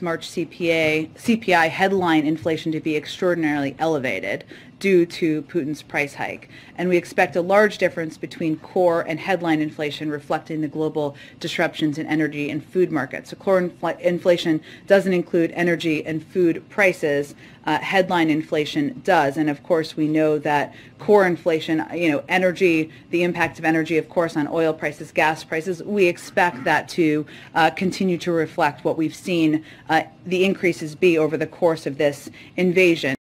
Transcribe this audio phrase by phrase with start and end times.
[0.00, 4.44] March CPA, CPI headline inflation to be extraordinarily elevated
[4.82, 6.48] due to Putin's price hike.
[6.76, 11.98] And we expect a large difference between core and headline inflation reflecting the global disruptions
[11.98, 13.30] in energy and food markets.
[13.30, 17.36] So core infl- inflation doesn't include energy and food prices.
[17.64, 19.36] Uh, headline inflation does.
[19.36, 23.98] And of course, we know that core inflation, you know, energy, the impact of energy,
[23.98, 27.24] of course, on oil prices, gas prices, we expect that to
[27.54, 31.98] uh, continue to reflect what we've seen Uh, the increases be over the course of
[31.98, 33.14] this invasion.